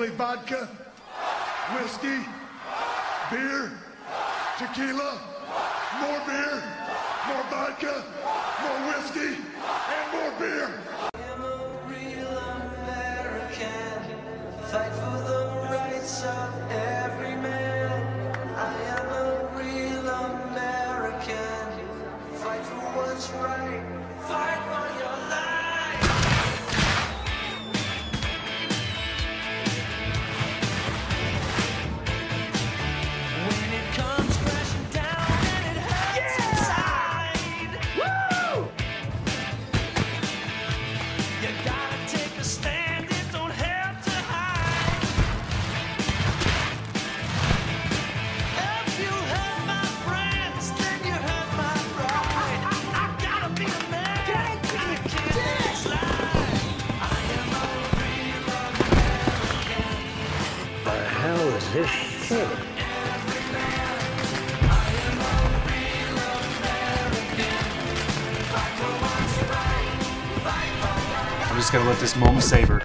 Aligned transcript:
Vodka, 0.00 0.68
whiskey, 1.72 2.26
beer, 3.30 3.70
tequila, 4.58 5.20
more 6.00 6.20
beer, 6.26 6.62
more 7.28 7.44
vodka, 7.48 8.04
more 8.62 8.88
whiskey, 8.88 9.38
and 9.38 10.12
more 10.12 10.32
beer. 10.40 10.84
I'm 61.74 61.80
just 71.56 71.72
gonna 71.72 71.88
let 71.88 71.98
this 71.98 72.14
moment 72.14 72.44
savor. 72.44 72.82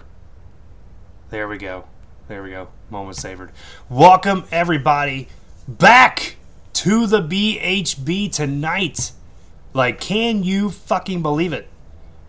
There 1.28 1.46
we 1.46 1.56
go. 1.56 1.84
There 2.26 2.42
we 2.42 2.50
go. 2.50 2.66
Moment 2.90 3.16
savored. 3.16 3.52
Welcome 3.88 4.42
everybody 4.50 5.28
back 5.68 6.34
to 6.72 7.06
the 7.06 7.22
BHB 7.22 8.32
tonight. 8.32 9.12
Like, 9.72 10.00
can 10.00 10.42
you 10.42 10.68
fucking 10.68 11.22
believe 11.22 11.52
it? 11.52 11.68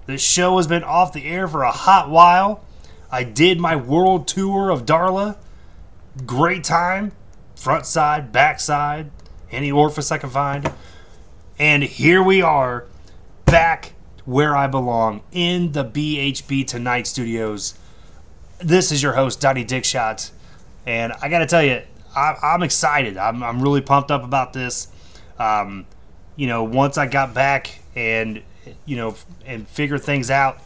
This 0.06 0.22
show 0.22 0.58
has 0.58 0.68
been 0.68 0.84
off 0.84 1.12
the 1.12 1.26
air 1.26 1.48
for 1.48 1.64
a 1.64 1.72
hot 1.72 2.12
while. 2.12 2.64
I 3.12 3.24
did 3.24 3.60
my 3.60 3.76
world 3.76 4.28
tour 4.28 4.70
of 4.70 4.86
Darla. 4.86 5.38
Great 6.26 6.64
time. 6.64 7.14
Front 7.56 7.86
side, 7.86 8.32
back 8.32 8.60
side, 8.60 9.12
any 9.52 9.72
orifice 9.72 10.12
I 10.12 10.18
can 10.18 10.30
find. 10.30 10.72
And 11.60 11.84
here 11.84 12.24
we 12.24 12.42
are, 12.42 12.86
back 13.46 13.94
where 14.26 14.56
I 14.56 14.68
belong 14.68 15.22
in 15.32 15.72
the 15.74 15.86
BHB 15.86 16.66
Tonight 16.66 17.06
studios. 17.06 17.76
This 18.60 18.92
is 18.92 19.04
your 19.04 19.14
host, 19.14 19.40
Donnie 19.40 19.64
Dickshot. 19.64 20.32
And 20.86 21.14
I 21.22 21.30
got 21.30 21.40
to 21.40 21.46
tell 21.46 21.64
you, 21.64 21.82
I, 22.16 22.36
I'm 22.42 22.64
excited. 22.64 23.16
I'm, 23.18 23.44
I'm 23.44 23.62
really 23.62 23.82
pumped 23.82 24.10
up 24.10 24.24
about 24.24 24.54
this. 24.54 24.88
Um, 25.38 25.86
you 26.36 26.48
know, 26.48 26.64
once 26.64 26.98
I 26.98 27.06
got 27.06 27.34
back 27.34 27.80
and, 27.96 28.42
you 28.86 28.98
know, 28.98 29.16
and 29.46 29.68
figure 29.68 29.98
things 29.98 30.32
out, 30.32 30.60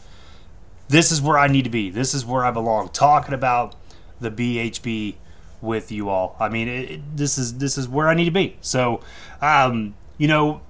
this 0.88 1.12
is 1.12 1.20
where 1.20 1.38
I 1.38 1.48
need 1.48 1.64
to 1.64 1.70
be. 1.70 1.90
This 1.90 2.14
is 2.14 2.24
where 2.24 2.44
I 2.44 2.50
belong. 2.50 2.88
Talking 2.88 3.34
about 3.34 3.74
the 4.20 4.30
BHB 4.30 5.16
with 5.60 5.90
you 5.92 6.08
all. 6.08 6.36
I 6.38 6.48
mean, 6.48 6.68
it, 6.68 6.90
it- 6.90 7.16
this 7.16 7.38
is 7.38 7.58
this 7.58 7.78
is 7.78 7.88
where 7.88 8.08
I 8.08 8.14
need 8.14 8.26
to 8.26 8.30
be. 8.30 8.56
So, 8.60 9.00
um, 9.40 9.94
you 10.18 10.28
know, 10.28 10.60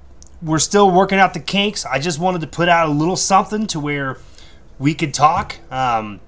we're 0.42 0.59
still 0.59 0.91
working 0.91 1.19
out 1.19 1.34
the 1.34 1.41
kinks. 1.41 1.85
I 1.86 1.98
just 1.98 2.19
wanted 2.19 2.41
to 2.42 2.47
put 2.47 2.69
out 2.69 2.89
a 2.89 2.92
little 2.92 3.17
something 3.17 3.67
to 3.69 3.80
where 3.80 4.19
we 4.79 4.95
could 4.95 5.14
talk, 5.14 5.57
um, 5.73 6.20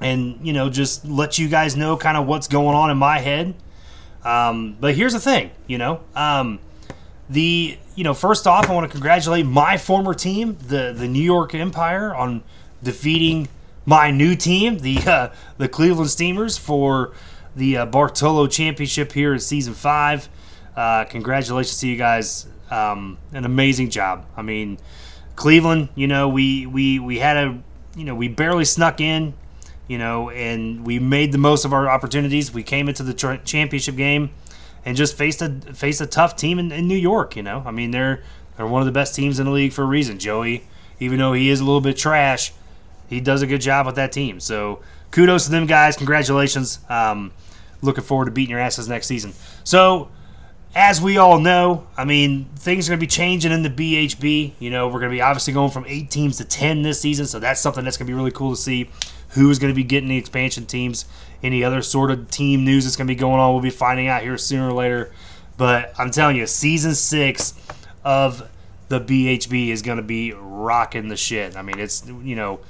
and 0.00 0.38
you 0.46 0.52
know, 0.52 0.70
just 0.70 1.04
let 1.04 1.38
you 1.38 1.48
guys 1.48 1.76
know 1.76 1.96
kind 1.96 2.16
of 2.16 2.26
what's 2.26 2.48
going 2.48 2.76
on 2.76 2.90
in 2.90 2.96
my 2.98 3.18
head. 3.18 3.54
Um, 4.24 4.76
but 4.78 4.94
here's 4.94 5.14
the 5.14 5.20
thing, 5.20 5.50
you 5.66 5.78
know, 5.78 6.00
um, 6.14 6.58
the 7.28 7.78
you 7.96 8.04
know, 8.04 8.14
first 8.14 8.46
off, 8.46 8.68
I 8.70 8.74
want 8.74 8.86
to 8.86 8.90
congratulate 8.92 9.46
my 9.46 9.76
former 9.76 10.14
team, 10.14 10.56
the 10.68 10.92
the 10.96 11.08
New 11.08 11.22
York 11.22 11.54
Empire, 11.54 12.14
on 12.14 12.42
defeating 12.82 13.48
my 13.86 14.10
new 14.10 14.36
team, 14.36 14.78
the 14.78 14.98
uh, 15.06 15.28
the 15.58 15.68
Cleveland 15.68 16.10
Steamers, 16.10 16.56
for 16.58 17.12
the 17.56 17.78
uh, 17.78 17.86
Bartolo 17.86 18.46
Championship 18.46 19.12
here 19.12 19.32
in 19.32 19.40
season 19.40 19.74
five. 19.74 20.28
Uh, 20.76 21.04
congratulations 21.04 21.78
to 21.80 21.88
you 21.88 21.96
guys! 21.96 22.46
Um, 22.70 23.18
an 23.32 23.44
amazing 23.44 23.90
job. 23.90 24.26
I 24.36 24.42
mean, 24.42 24.78
Cleveland. 25.36 25.88
You 25.94 26.06
know, 26.06 26.28
we 26.28 26.66
we 26.66 26.98
we 26.98 27.18
had 27.18 27.36
a 27.36 27.62
you 27.96 28.04
know 28.04 28.14
we 28.14 28.28
barely 28.28 28.64
snuck 28.64 29.00
in. 29.00 29.34
You 29.88 29.98
know, 29.98 30.30
and 30.30 30.86
we 30.86 31.00
made 31.00 31.32
the 31.32 31.38
most 31.38 31.64
of 31.64 31.72
our 31.72 31.88
opportunities. 31.88 32.54
We 32.54 32.62
came 32.62 32.88
into 32.88 33.02
the 33.02 33.12
championship 33.44 33.96
game 33.96 34.30
and 34.84 34.96
just 34.96 35.16
faced 35.16 35.42
a 35.42 35.50
faced 35.50 36.00
a 36.00 36.06
tough 36.06 36.36
team 36.36 36.58
in, 36.58 36.72
in 36.72 36.86
New 36.88 36.96
York. 36.96 37.36
You 37.36 37.42
know, 37.42 37.62
I 37.66 37.70
mean 37.70 37.90
they're 37.90 38.22
they're 38.56 38.66
one 38.66 38.82
of 38.82 38.86
the 38.86 38.92
best 38.92 39.14
teams 39.14 39.38
in 39.40 39.46
the 39.46 39.52
league 39.52 39.72
for 39.72 39.82
a 39.82 39.86
reason. 39.86 40.18
Joey, 40.18 40.64
even 40.98 41.18
though 41.18 41.32
he 41.32 41.50
is 41.50 41.60
a 41.60 41.64
little 41.64 41.80
bit 41.80 41.96
trash, 41.96 42.52
he 43.08 43.20
does 43.20 43.42
a 43.42 43.46
good 43.46 43.60
job 43.60 43.86
with 43.86 43.96
that 43.96 44.12
team. 44.12 44.40
So 44.40 44.80
kudos 45.10 45.44
to 45.44 45.50
them 45.50 45.66
guys. 45.66 45.96
Congratulations. 45.96 46.78
Um, 46.88 47.32
looking 47.82 48.04
forward 48.04 48.26
to 48.26 48.30
beating 48.30 48.50
your 48.50 48.60
asses 48.60 48.88
next 48.88 49.06
season. 49.06 49.32
So 49.64 50.10
as 50.74 51.00
we 51.00 51.18
all 51.18 51.40
know, 51.40 51.86
I 51.96 52.04
mean, 52.04 52.46
things 52.56 52.88
are 52.88 52.92
going 52.92 53.00
to 53.00 53.06
be 53.06 53.08
changing 53.08 53.50
in 53.52 53.62
the 53.62 53.70
BHB. 53.70 54.52
You 54.58 54.70
know, 54.70 54.86
we're 54.86 55.00
going 55.00 55.10
to 55.10 55.16
be 55.16 55.20
obviously 55.20 55.52
going 55.52 55.70
from 55.70 55.84
eight 55.88 56.10
teams 56.10 56.36
to 56.38 56.44
10 56.44 56.82
this 56.82 57.00
season, 57.00 57.26
so 57.26 57.40
that's 57.40 57.60
something 57.60 57.84
that's 57.84 57.96
going 57.96 58.06
to 58.06 58.10
be 58.10 58.16
really 58.16 58.30
cool 58.30 58.50
to 58.50 58.56
see. 58.56 58.88
Who 59.30 59.50
is 59.50 59.58
going 59.58 59.72
to 59.72 59.76
be 59.76 59.84
getting 59.84 60.08
the 60.08 60.16
expansion 60.16 60.66
teams? 60.66 61.06
Any 61.42 61.64
other 61.64 61.82
sort 61.82 62.10
of 62.10 62.30
team 62.30 62.64
news 62.64 62.84
that's 62.84 62.96
going 62.96 63.06
to 63.06 63.10
be 63.14 63.18
going 63.18 63.40
on, 63.40 63.52
we'll 63.52 63.62
be 63.62 63.70
finding 63.70 64.08
out 64.08 64.22
here 64.22 64.36
sooner 64.36 64.68
or 64.68 64.72
later. 64.72 65.12
But 65.56 65.92
I'm 65.98 66.10
telling 66.10 66.36
you, 66.36 66.46
season 66.46 66.94
six 66.94 67.54
of 68.04 68.48
the 68.88 69.00
BHB 69.00 69.68
is 69.68 69.82
going 69.82 69.98
to 69.98 70.02
be 70.02 70.32
rocking 70.32 71.08
the 71.08 71.16
shit. 71.16 71.56
I 71.56 71.62
mean, 71.62 71.78
it's, 71.78 72.06
you 72.06 72.34
know, 72.34 72.60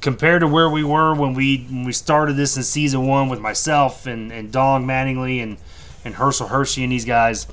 compared 0.00 0.40
to 0.40 0.46
where 0.48 0.68
we 0.68 0.82
were 0.82 1.14
when 1.14 1.34
we 1.34 1.66
when 1.68 1.84
we 1.84 1.92
started 1.92 2.34
this 2.34 2.56
in 2.56 2.62
season 2.62 3.06
one 3.06 3.28
with 3.28 3.40
myself 3.40 4.06
and, 4.06 4.32
and 4.32 4.50
Dong 4.50 4.86
Mattingly 4.86 5.42
and, 5.42 5.58
and 6.04 6.14
Herschel 6.14 6.48
Hershey 6.48 6.82
and 6.82 6.92
these 6.92 7.04
guys, 7.04 7.46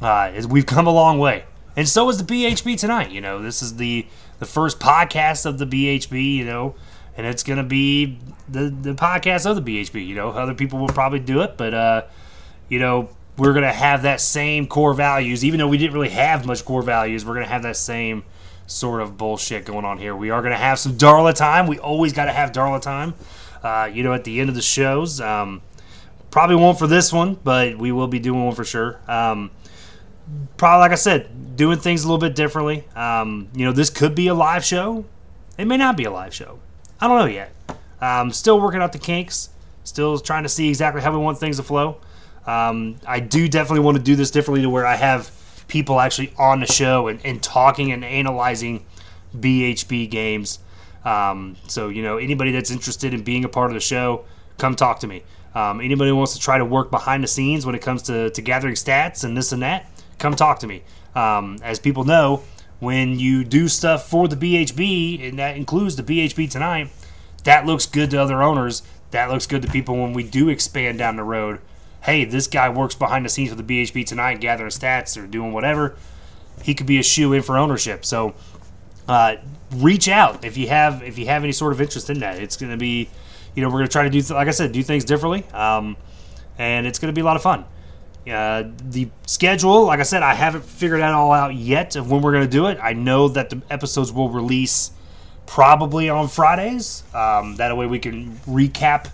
uh, 0.00 0.30
is 0.34 0.46
we've 0.46 0.66
come 0.66 0.86
a 0.86 0.92
long 0.92 1.18
way. 1.18 1.44
And 1.76 1.88
so 1.88 2.08
is 2.08 2.22
the 2.22 2.24
BHB 2.24 2.78
tonight. 2.78 3.10
You 3.10 3.20
know, 3.20 3.40
this 3.40 3.62
is 3.62 3.76
the 3.76 4.06
the 4.38 4.46
first 4.46 4.78
podcast 4.78 5.46
of 5.46 5.58
the 5.58 5.66
BHB. 5.66 6.34
You 6.34 6.44
know, 6.44 6.74
and 7.16 7.26
it's 7.26 7.42
gonna 7.42 7.64
be 7.64 8.18
the 8.48 8.68
the 8.68 8.94
podcast 8.94 9.46
of 9.46 9.62
the 9.62 9.62
BHB. 9.62 10.06
You 10.06 10.14
know, 10.14 10.30
other 10.30 10.54
people 10.54 10.78
will 10.78 10.88
probably 10.88 11.20
do 11.20 11.40
it, 11.42 11.56
but 11.56 11.74
uh, 11.74 12.02
you 12.68 12.78
know, 12.78 13.08
we're 13.38 13.54
gonna 13.54 13.72
have 13.72 14.02
that 14.02 14.20
same 14.20 14.66
core 14.66 14.94
values. 14.94 15.44
Even 15.44 15.58
though 15.58 15.68
we 15.68 15.78
didn't 15.78 15.94
really 15.94 16.10
have 16.10 16.46
much 16.46 16.64
core 16.64 16.82
values, 16.82 17.24
we're 17.24 17.34
gonna 17.34 17.46
have 17.46 17.62
that 17.62 17.76
same 17.76 18.24
sort 18.66 19.02
of 19.02 19.16
bullshit 19.16 19.64
going 19.64 19.84
on 19.84 19.98
here. 19.98 20.14
We 20.16 20.30
are 20.30 20.42
gonna 20.42 20.56
have 20.56 20.78
some 20.78 20.92
Darla 20.92 21.34
time. 21.34 21.66
We 21.66 21.78
always 21.78 22.12
got 22.12 22.26
to 22.26 22.32
have 22.32 22.52
Darla 22.52 22.80
time. 22.80 23.14
Uh, 23.62 23.90
you 23.92 24.02
know, 24.02 24.12
at 24.12 24.24
the 24.24 24.40
end 24.40 24.50
of 24.50 24.54
the 24.54 24.62
shows. 24.62 25.20
Um, 25.20 25.62
probably 26.30 26.56
won't 26.56 26.78
for 26.78 26.86
this 26.86 27.12
one, 27.12 27.34
but 27.42 27.78
we 27.78 27.92
will 27.92 28.08
be 28.08 28.18
doing 28.18 28.44
one 28.44 28.54
for 28.54 28.64
sure. 28.64 29.00
Um, 29.08 29.50
probably, 30.56 30.80
like 30.80 30.92
I 30.92 30.96
said, 30.96 31.56
doing 31.56 31.78
things 31.78 32.04
a 32.04 32.06
little 32.06 32.18
bit 32.18 32.34
differently. 32.34 32.84
Um, 32.94 33.48
you 33.54 33.64
know, 33.64 33.72
this 33.72 33.88
could 33.88 34.14
be 34.14 34.26
a 34.26 34.34
live 34.34 34.64
show. 34.64 35.04
It 35.56 35.66
may 35.66 35.76
not 35.76 35.96
be 35.96 36.04
a 36.04 36.10
live 36.10 36.34
show. 36.34 36.58
I 37.00 37.08
don't 37.08 37.18
know 37.18 37.26
yet. 37.26 37.52
Um, 38.00 38.32
still 38.32 38.60
working 38.60 38.82
out 38.82 38.92
the 38.92 38.98
kinks. 38.98 39.50
Still 39.84 40.18
trying 40.18 40.42
to 40.42 40.48
see 40.48 40.68
exactly 40.68 41.00
how 41.00 41.12
we 41.12 41.18
want 41.18 41.38
things 41.38 41.56
to 41.58 41.62
flow. 41.62 42.00
Um, 42.46 42.96
I 43.06 43.20
do 43.20 43.48
definitely 43.48 43.80
want 43.80 43.96
to 43.96 44.02
do 44.02 44.16
this 44.16 44.30
differently 44.30 44.62
to 44.62 44.70
where 44.70 44.86
I 44.86 44.96
have 44.96 45.30
people 45.68 46.00
actually 46.00 46.32
on 46.38 46.60
the 46.60 46.66
show 46.66 47.08
and, 47.08 47.20
and 47.24 47.42
talking 47.42 47.92
and 47.92 48.04
analyzing 48.04 48.84
BHB 49.36 50.10
games. 50.10 50.58
Um, 51.04 51.56
so, 51.68 51.88
you 51.88 52.02
know, 52.02 52.16
anybody 52.16 52.52
that's 52.52 52.70
interested 52.70 53.12
in 53.12 53.22
being 53.22 53.44
a 53.44 53.48
part 53.48 53.70
of 53.70 53.74
the 53.74 53.80
show, 53.80 54.24
come 54.58 54.74
talk 54.74 55.00
to 55.00 55.06
me. 55.06 55.22
Um, 55.54 55.80
anybody 55.80 56.10
who 56.10 56.16
wants 56.16 56.34
to 56.34 56.40
try 56.40 56.58
to 56.58 56.64
work 56.64 56.90
behind 56.90 57.22
the 57.22 57.28
scenes 57.28 57.64
when 57.64 57.74
it 57.74 57.82
comes 57.82 58.02
to, 58.02 58.30
to 58.30 58.42
gathering 58.42 58.74
stats 58.74 59.24
and 59.24 59.36
this 59.36 59.52
and 59.52 59.62
that, 59.62 59.90
come 60.18 60.34
talk 60.34 60.58
to 60.60 60.66
me. 60.66 60.82
Um, 61.14 61.58
as 61.62 61.78
people 61.78 62.04
know, 62.04 62.42
when 62.80 63.18
you 63.18 63.44
do 63.44 63.68
stuff 63.68 64.08
for 64.08 64.26
the 64.26 64.36
BHB, 64.36 65.28
and 65.28 65.38
that 65.38 65.56
includes 65.56 65.96
the 65.96 66.02
BHB 66.02 66.50
tonight, 66.50 66.90
that 67.44 67.66
looks 67.66 67.86
good 67.86 68.10
to 68.10 68.20
other 68.20 68.42
owners. 68.42 68.82
That 69.10 69.30
looks 69.30 69.46
good 69.46 69.62
to 69.62 69.68
people 69.68 69.96
when 69.96 70.12
we 70.12 70.24
do 70.24 70.48
expand 70.48 70.98
down 70.98 71.16
the 71.16 71.22
road. 71.22 71.60
Hey, 72.04 72.26
this 72.26 72.46
guy 72.46 72.68
works 72.68 72.94
behind 72.94 73.24
the 73.24 73.30
scenes 73.30 73.48
for 73.48 73.56
the 73.56 73.62
BHB 73.62 74.04
tonight, 74.04 74.38
gathering 74.40 74.70
stats 74.70 75.20
or 75.20 75.26
doing 75.26 75.52
whatever. 75.52 75.96
He 76.62 76.74
could 76.74 76.86
be 76.86 76.98
a 76.98 77.02
shoe 77.02 77.32
in 77.32 77.40
for 77.40 77.56
ownership. 77.56 78.04
So 78.04 78.34
uh, 79.08 79.36
reach 79.76 80.08
out 80.08 80.44
if 80.44 80.58
you 80.58 80.68
have 80.68 81.02
if 81.02 81.18
you 81.18 81.26
have 81.26 81.44
any 81.44 81.52
sort 81.52 81.72
of 81.72 81.80
interest 81.80 82.10
in 82.10 82.20
that. 82.20 82.38
It's 82.38 82.56
going 82.58 82.72
to 82.72 82.76
be, 82.76 83.08
you 83.54 83.62
know, 83.62 83.68
we're 83.68 83.78
gonna 83.78 83.88
try 83.88 84.02
to 84.02 84.10
do, 84.10 84.20
like 84.34 84.48
I 84.48 84.50
said, 84.50 84.72
do 84.72 84.82
things 84.82 85.04
differently, 85.04 85.44
um, 85.54 85.96
and 86.58 86.86
it's 86.86 86.98
gonna 86.98 87.12
be 87.12 87.22
a 87.22 87.24
lot 87.24 87.36
of 87.36 87.42
fun. 87.42 87.64
Uh, 88.30 88.64
the 88.90 89.08
schedule, 89.26 89.84
like 89.84 90.00
I 90.00 90.04
said, 90.04 90.22
I 90.22 90.34
haven't 90.34 90.64
figured 90.64 91.00
that 91.00 91.12
all 91.12 91.32
out 91.32 91.54
yet 91.54 91.96
of 91.96 92.10
when 92.10 92.20
we're 92.20 92.32
gonna 92.32 92.46
do 92.46 92.66
it. 92.66 92.78
I 92.82 92.92
know 92.92 93.28
that 93.28 93.48
the 93.48 93.62
episodes 93.70 94.12
will 94.12 94.28
release 94.28 94.90
probably 95.46 96.08
on 96.08 96.28
Fridays. 96.28 97.02
Um, 97.14 97.56
that 97.56 97.74
way 97.76 97.86
we 97.86 97.98
can 97.98 98.32
recap 98.46 99.10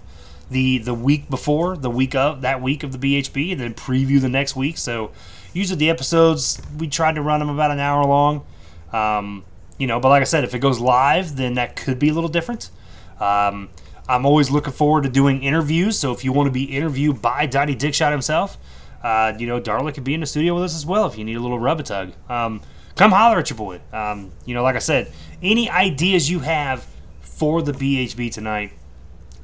the 0.51 0.79
the 0.79 0.95
week 0.95 1.31
before, 1.31 1.77
the 1.77 1.91
week 1.91 2.15
of 2.15 2.43
that 2.43 2.61
week 2.61 2.83
of 2.83 2.93
the 2.93 2.99
BHB, 2.99 3.53
and 3.53 3.61
then 3.61 3.75
preview 3.75 4.21
the 4.21 4.29
next 4.29 4.57
week. 4.57 4.79
So 4.79 5.13
usually 5.53 5.79
the 5.79 5.91
episodes 5.91 6.61
we 6.79 6.89
tried 6.89 7.15
to 7.15 7.23
run 7.23 7.41
them 7.41 7.49
about 7.49 7.71
an 7.71 7.79
hour 7.79 8.05
long. 8.05 8.45
Um, 8.93 9.45
you 9.79 9.87
know, 9.87 9.99
but 10.01 10.09
like 10.09 10.21
I 10.21 10.25
said, 10.25 10.45
if 10.45 10.55
it 10.55 10.59
goes 10.59 10.79
live, 10.79 11.37
then 11.37 11.55
that 11.55 11.77
could 11.77 11.99
be 11.99 12.11
a 12.11 12.13
little 12.13 12.29
different. 12.29 12.71
Um, 13.19 13.71
I'm 14.09 14.27
always 14.27 14.51
looking 14.51 14.73
forward 14.73 15.05
to 15.05 15.09
doing 15.09 15.43
interviews. 15.43 15.99
So 15.99 16.13
if 16.13 16.25
you 16.25 16.33
want 16.33 16.49
to 16.49 16.53
be 16.53 16.65
interviewed 16.65 17.23
by 17.23 17.47
Donnie 17.47 17.77
Dickshot 17.77 18.11
himself, 18.11 18.59
uh, 19.03 19.33
you 19.39 19.47
know, 19.47 19.61
Darla 19.61 19.95
could 19.95 20.05
be 20.05 20.15
in 20.15 20.21
the 20.21 20.27
studio 20.27 20.55
with 20.55 20.65
us 20.65 20.75
as 20.75 20.85
well 20.85 21.07
if 21.07 21.17
you 21.17 21.25
need 21.25 21.37
a 21.37 21.41
little 21.41 21.59
rub 21.59 21.81
a 21.81 21.83
tug. 21.83 22.13
Um, 22.29 22.61
come 22.97 23.13
holler 23.13 23.39
at 23.39 23.49
your 23.49 23.57
boy. 23.57 23.81
Um, 23.93 24.33
you 24.45 24.55
know, 24.55 24.63
like 24.63 24.77
I 24.77 24.81
said, 24.81 25.13
any 25.43 25.71
ideas 25.71 26.29
you 26.29 26.41
have 26.41 26.87
for 27.21 27.63
the 27.63 27.73
BHB 27.73 28.33
tonight, 28.33 28.73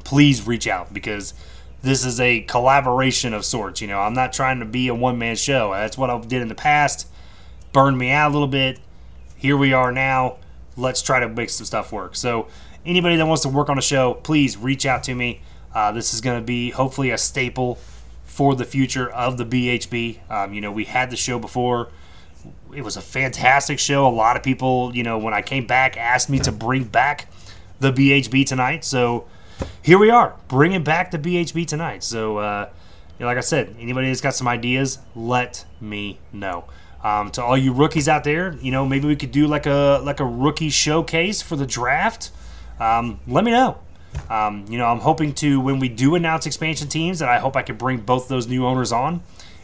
please 0.06 0.46
reach 0.46 0.68
out 0.68 0.94
because 0.94 1.34
this 1.82 2.04
is 2.04 2.20
a 2.20 2.40
collaboration 2.42 3.34
of 3.34 3.44
sorts. 3.44 3.80
You 3.80 3.88
know, 3.88 3.98
I'm 3.98 4.14
not 4.14 4.32
trying 4.32 4.60
to 4.60 4.64
be 4.64 4.86
a 4.86 4.94
one 4.94 5.18
man 5.18 5.34
show. 5.34 5.72
That's 5.72 5.98
what 5.98 6.10
I 6.10 6.18
did 6.20 6.42
in 6.42 6.48
the 6.48 6.54
past. 6.54 7.08
Burned 7.72 7.98
me 7.98 8.12
out 8.12 8.30
a 8.30 8.32
little 8.32 8.46
bit. 8.46 8.78
Here 9.36 9.56
we 9.56 9.72
are 9.72 9.90
now. 9.90 10.36
Let's 10.76 11.02
try 11.02 11.18
to 11.18 11.28
make 11.28 11.50
some 11.50 11.66
stuff 11.66 11.90
work. 11.90 12.14
So, 12.14 12.46
anybody 12.84 13.16
that 13.16 13.26
wants 13.26 13.42
to 13.42 13.48
work 13.48 13.68
on 13.68 13.78
a 13.78 13.82
show, 13.82 14.14
please 14.14 14.56
reach 14.56 14.86
out 14.86 15.02
to 15.04 15.14
me. 15.14 15.40
Uh, 15.74 15.90
this 15.90 16.14
is 16.14 16.20
going 16.20 16.38
to 16.38 16.44
be 16.44 16.70
hopefully 16.70 17.10
a 17.10 17.18
staple 17.18 17.76
for 18.24 18.54
the 18.54 18.64
future 18.64 19.10
of 19.10 19.38
the 19.38 19.44
BHB. 19.44 20.30
Um, 20.30 20.54
you 20.54 20.60
know, 20.60 20.70
we 20.70 20.84
had 20.84 21.10
the 21.10 21.16
show 21.16 21.40
before. 21.40 21.88
It 22.72 22.82
was 22.82 22.96
a 22.96 23.02
fantastic 23.02 23.80
show. 23.80 24.06
A 24.06 24.08
lot 24.08 24.36
of 24.36 24.44
people, 24.44 24.94
you 24.94 25.02
know, 25.02 25.18
when 25.18 25.34
I 25.34 25.42
came 25.42 25.66
back, 25.66 25.96
asked 25.96 26.30
me 26.30 26.38
to 26.40 26.52
bring 26.52 26.84
back 26.84 27.28
the 27.80 27.92
BHB 27.92 28.46
tonight. 28.46 28.84
So 28.84 29.26
here 29.82 29.98
we 29.98 30.10
are, 30.10 30.34
bringing 30.48 30.82
back 30.82 31.10
the 31.10 31.18
BHB 31.18 31.66
tonight. 31.66 32.02
So, 32.02 32.38
uh, 32.38 32.68
you 33.18 33.24
know, 33.24 33.26
like 33.26 33.38
I 33.38 33.42
said, 33.42 33.74
anybody 33.78 34.08
that's 34.08 34.20
got 34.20 34.34
some 34.34 34.48
ideas, 34.48 34.98
let 35.14 35.64
me 35.80 36.18
know. 36.32 36.64
Um, 37.02 37.30
to 37.32 37.42
all 37.42 37.56
you 37.56 37.72
rookies 37.72 38.08
out 38.08 38.24
there, 38.24 38.54
you 38.60 38.72
know, 38.72 38.84
maybe 38.84 39.06
we 39.06 39.16
could 39.16 39.30
do 39.30 39.46
like 39.46 39.66
a 39.66 40.00
like 40.02 40.20
a 40.20 40.24
rookie 40.24 40.70
showcase 40.70 41.40
for 41.40 41.54
the 41.54 41.66
draft. 41.66 42.30
Um, 42.80 43.20
let 43.28 43.44
me 43.44 43.52
know. 43.52 43.78
Um, 44.28 44.64
you 44.68 44.78
know, 44.78 44.86
I'm 44.86 44.98
hoping 44.98 45.32
to 45.34 45.60
when 45.60 45.78
we 45.78 45.88
do 45.88 46.14
announce 46.14 46.46
expansion 46.46 46.88
teams, 46.88 47.20
that 47.20 47.28
I 47.28 47.38
hope 47.38 47.54
I 47.54 47.62
can 47.62 47.76
bring 47.76 47.98
both 47.98 48.28
those 48.28 48.46
new 48.46 48.66
owners 48.66 48.92
on 48.92 49.22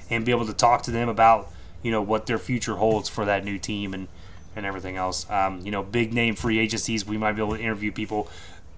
and 0.09 0.25
be 0.25 0.31
able 0.31 0.47
to 0.47 0.53
talk 0.53 0.83
to 0.83 0.91
them 0.91 1.09
about 1.09 1.51
you 1.83 1.91
know 1.91 2.03
what 2.03 2.27
their 2.27 2.39
future 2.39 2.77
holds 2.77 3.09
for 3.09 3.25
that 3.25 3.45
new 3.45 3.59
team 3.59 3.93
and 3.93 4.09
and 4.55 4.67
everything 4.67 4.97
else. 4.97 5.29
Um, 5.31 5.61
you 5.65 5.71
know, 5.71 5.83
big 5.83 6.13
name 6.13 6.35
free 6.35 6.59
agencies. 6.59 7.07
We 7.07 7.17
might 7.17 7.33
be 7.33 7.43
able 7.43 7.57
to 7.57 7.63
interview 7.63 7.93
people. 7.93 8.29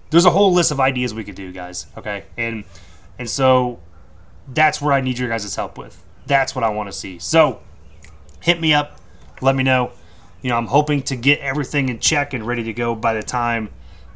There's 0.09 0.25
a 0.25 0.31
whole 0.31 0.53
list 0.53 0.71
of 0.71 0.79
ideas 0.79 1.13
we 1.13 1.23
could 1.23 1.35
do, 1.35 1.51
guys. 1.51 1.87
Okay, 1.97 2.25
and 2.37 2.63
and 3.17 3.29
so 3.29 3.79
that's 4.47 4.81
where 4.81 4.93
I 4.93 5.01
need 5.01 5.17
your 5.17 5.29
guys' 5.29 5.55
help 5.55 5.77
with. 5.77 6.03
That's 6.27 6.55
what 6.55 6.63
I 6.63 6.69
want 6.69 6.87
to 6.87 6.93
see. 6.93 7.19
So 7.19 7.61
hit 8.41 8.59
me 8.59 8.73
up. 8.73 8.99
Let 9.41 9.55
me 9.55 9.63
know. 9.63 9.91
You 10.41 10.49
know, 10.49 10.57
I'm 10.57 10.67
hoping 10.67 11.01
to 11.03 11.15
get 11.15 11.39
everything 11.39 11.89
in 11.89 11.99
check 11.99 12.33
and 12.33 12.45
ready 12.45 12.63
to 12.63 12.73
go 12.73 12.93
by 12.95 13.13
the 13.13 13.23
time 13.23 13.69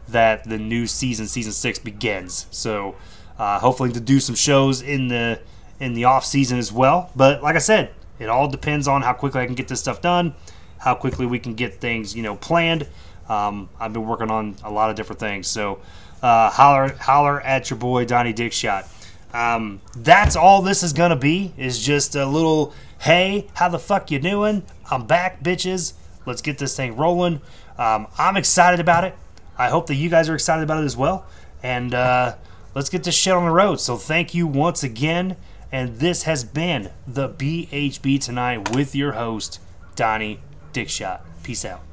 that 0.10 0.44
the 0.44 0.58
new 0.58 0.86
season, 0.86 1.28
season 1.28 1.52
six, 1.52 1.80
begins. 1.80 2.48
So 2.52 2.96
uh, 3.38 3.60
hopefully 3.60 3.92
to 3.94 4.00
do 4.00 4.20
some 4.20 4.36
shows 4.36 4.82
in 4.82 5.08
the 5.08 5.40
in 5.80 5.94
the 5.94 6.06
off 6.06 6.26
season 6.26 6.60
as 6.60 6.72
well. 6.72 7.12
But 7.16 7.42
like 7.42 7.56
I 7.56 7.60
said, 7.60 7.92
it 8.20 8.28
all 8.28 8.48
depends 8.48 8.88
on 8.88 9.02
how 9.02 9.14
quickly 9.14 9.42
I 9.42 9.46
can 9.46 9.56
get 9.56 9.68
this 9.68 9.80
stuff 9.80 10.02
done, 10.02 10.36
how 10.78 10.94
quickly 10.94 11.26
we 11.26 11.40
can 11.40 11.54
get 11.54 11.80
things 11.80 12.16
you 12.16 12.22
know 12.24 12.36
planned. 12.36 12.88
Um, 13.30 13.70
I've 13.80 13.94
been 13.94 14.08
working 14.08 14.32
on 14.32 14.56
a 14.64 14.72
lot 14.72 14.90
of 14.90 14.96
different 14.96 15.20
things. 15.20 15.48
So 15.48 15.80
uh, 16.22 16.50
holler 16.50 16.94
holler 16.96 17.40
at 17.42 17.70
your 17.70 17.78
boy 17.78 18.06
Donnie 18.06 18.34
Dickshot. 18.34 18.88
Um, 19.34 19.80
that's 19.96 20.36
all 20.36 20.62
this 20.62 20.84
is 20.84 20.94
gonna 20.94 21.16
be. 21.16 21.54
Is 21.58 21.80
just 21.80 22.16
a 22.16 22.26
little 22.26 22.74
hey, 23.00 23.48
how 23.54 23.70
the 23.70 23.80
fuck 23.80 24.12
you 24.12 24.20
doing? 24.20 24.64
I'm 24.92 25.06
back, 25.06 25.42
bitches. 25.42 25.94
Let's 26.26 26.42
get 26.42 26.58
this 26.58 26.76
thing 26.76 26.96
rolling. 26.98 27.42
Um, 27.78 28.08
I'm 28.18 28.36
excited 28.38 28.80
about 28.80 29.06
it. 29.06 29.16
I 29.58 29.70
hope 29.70 29.88
that 29.88 29.96
you 29.96 30.10
guys 30.10 30.30
are 30.30 30.36
excited 30.36 30.64
about 30.64 30.82
it 30.82 30.86
as 30.86 30.98
well. 30.98 31.26
And 31.64 31.94
uh, 31.94 32.36
let's 32.76 32.90
get 32.90 33.04
this 33.04 33.16
shit 33.16 33.34
on 33.34 33.46
the 33.46 33.52
road. 33.52 33.80
So 33.80 33.98
thank 33.98 34.34
you 34.34 34.48
once 34.48 34.84
again. 34.84 35.38
And 35.72 36.00
this 36.00 36.24
has 36.24 36.44
been 36.44 36.92
the 37.08 37.30
BHB 37.30 38.22
tonight 38.24 38.76
with 38.76 38.96
your 38.96 39.14
host, 39.14 39.60
Donnie 39.96 40.40
Dickshot. 40.74 41.22
Peace 41.44 41.64
out. 41.64 41.89